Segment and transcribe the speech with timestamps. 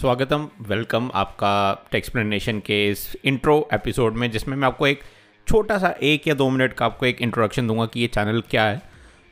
[0.00, 5.00] स्वागतम वेलकम आपका टेक्सप्लेनेशन के इस इंट्रो एपिसोड में, जिसमें मैं आपको एक
[5.48, 8.64] छोटा सा एक या दो मिनट का आपको एक इंट्रोडक्शन दूँगा कि ये चैनल क्या
[8.64, 8.82] है।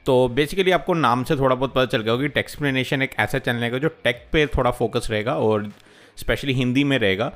[0.06, 3.38] तो बेसिकली आपको नाम से थोड़ा बहुत पता चल गया होगा कि टेक्सप्लेनेशन एक ऐसा
[3.38, 5.70] चैनल है जो टेक पे थोड़ा फोकस रहेगा और
[6.16, 7.32] स्पेशली हिंदी में रहेगा।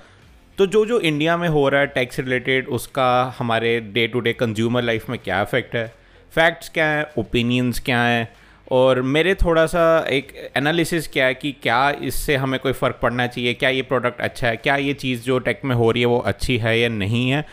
[0.58, 4.32] तो जो जो इंडिया में हो रहा है टैक्स रिलेटेड उसका हमारे day to day
[4.32, 5.94] consumer life में क्या इफ़ेक्ट है?
[6.34, 7.06] फैक्ट्स क्या हैं?
[7.18, 8.39] ओपिनियंस क्या हैं?
[8.70, 13.26] और मेरे थोड़ा सा एक एनालिसिस क्या है कि क्या इससे हमें कोई फ़र्क पड़ना
[13.26, 13.54] चाहिए?
[13.54, 14.56] क्या ये प्रोडक्ट अच्छा है?
[14.56, 17.44] क्या ये चीज़ जो टेक में हो रही है वो अच्छी है या नहीं है?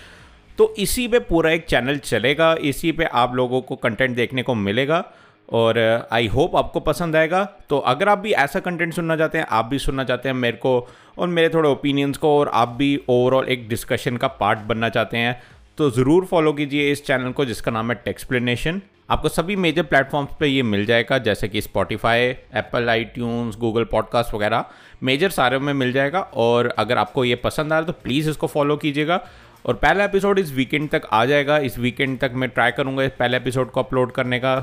[0.57, 4.55] तो इसी पे पूरा एक चैनल चलेगा, इसी पे आप लोगों को कंटेंट देखने को
[4.55, 5.03] मिलेगा
[5.49, 5.77] और
[6.11, 9.65] आई होप आपको पसंद आएगा। तो अगर आप भी ऐसा कंटेंट सुनना चाहते हैं, आप
[9.65, 13.45] भी सुनना चाहते हैं मेरे को और मेरे थोड़े ओपिनियंस को और आप भी ओवरऑल
[13.45, 15.41] एक डिस्कशन का पार्ट बनना चाहते हैं
[15.77, 20.29] तो ज़रूर फॉलो कीजिए इस चैनल को, जिसका नाम है टेक्सप्लेनेशन आपको सभी मेजर प्लेटफॉर्म्स
[20.39, 24.65] पे ये मिल जाएगा, जैसे कि स्पॉटिफाई एप्पल आई गूगल पॉडकास्ट वगैरह।
[25.03, 28.29] मेजर सारे में मिल जाएगा, और अगर आपको ये पसंद आ रहा है तो प्लीज़
[28.29, 29.19] इसको फॉलो कीजिएगा।
[29.65, 33.11] और पहला एपिसोड इस वीकेंड तक आ जाएगा। इस वीकेंड तक मैं ट्राई करूँगा इस
[33.19, 34.55] पहले एपिसोड को अपलोड करने का।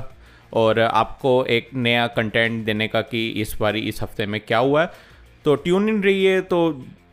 [0.53, 4.81] और आपको एक नया कंटेंट देने का कि इस बारी, इस हफ़्ते में क्या हुआ
[4.81, 4.91] है।
[5.45, 6.59] तो ट्यून इन रहिए तो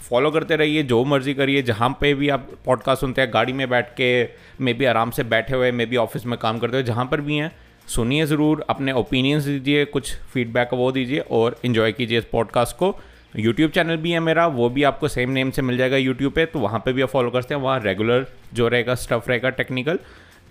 [0.03, 3.69] फॉलो करते रहिए, जो मर्ज़ी करिए, जहाँ पे भी आप पॉडकास्ट सुनते हैं, गाड़ी में
[3.71, 4.29] बैठ के,
[4.61, 7.21] मे बी आराम से बैठे हुए, मे बी ऑफ़िस में काम करते हुए, जहाँ पर
[7.21, 7.51] भी हैं,
[7.89, 12.95] सुनिए ज़रूर, अपने ओपिनियंस दीजिए, कुछ फीडबैक वो दीजिए और इन्जॉय कीजिए इस पॉडकास्ट को।
[13.37, 16.45] यूट्यूब चैनल भी है मेरा, वो भी आपको सेम नेम से मिल जाएगा यूट्यूब पे
[16.47, 19.99] तो वहाँ पे भी आप फॉलो करते हैं, वहाँ रेगुलर जो रहेगा स्टफ़ रहेगा टेक्निकल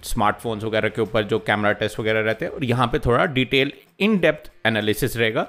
[0.04, 3.72] स्मार्टफोन्स वगैरह के ऊपर जो कैमरा टेस्ट वगैरह रहते हैं, और यहाँ पे थोड़ा डिटेल
[4.00, 5.44] इन डेप्थ एनालिसिस रहेगा।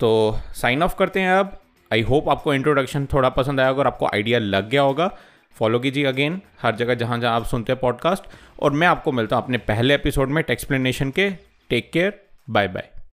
[0.00, 1.56] तो साइन ऑफ़ करते हैं अब।
[1.92, 5.10] आई होप आपको इंट्रोडक्शन थोड़ा पसंद आया होगा और आपको आइडिया लग गया होगा।
[5.58, 8.24] फॉलो कीजिए अगेन हर जगह जहाँ जहाँ आप सुनते हैं पॉडकास्ट
[8.62, 11.30] और मैं आपको मिलता हूँ अपने पहले एपिसोड में टेक्सप्लेनेशन के।
[11.70, 12.90] Take care bye bye